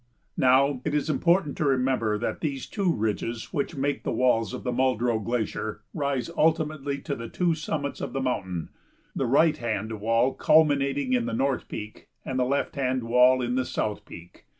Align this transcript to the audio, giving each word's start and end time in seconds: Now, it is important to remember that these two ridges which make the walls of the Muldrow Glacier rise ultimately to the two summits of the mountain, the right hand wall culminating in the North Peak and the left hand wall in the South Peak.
Now, 0.39 0.81
it 0.83 0.95
is 0.95 1.11
important 1.11 1.55
to 1.57 1.63
remember 1.65 2.17
that 2.17 2.41
these 2.41 2.65
two 2.65 2.91
ridges 2.91 3.53
which 3.53 3.75
make 3.75 4.01
the 4.01 4.11
walls 4.11 4.51
of 4.51 4.63
the 4.63 4.71
Muldrow 4.71 5.23
Glacier 5.23 5.83
rise 5.93 6.27
ultimately 6.35 6.97
to 7.01 7.15
the 7.15 7.29
two 7.29 7.53
summits 7.53 8.01
of 8.01 8.11
the 8.11 8.19
mountain, 8.19 8.69
the 9.15 9.27
right 9.27 9.55
hand 9.57 9.99
wall 10.01 10.33
culminating 10.33 11.13
in 11.13 11.27
the 11.27 11.33
North 11.33 11.67
Peak 11.67 12.09
and 12.25 12.39
the 12.39 12.45
left 12.45 12.75
hand 12.77 13.03
wall 13.03 13.43
in 13.43 13.53
the 13.53 13.63
South 13.63 14.03
Peak. 14.03 14.47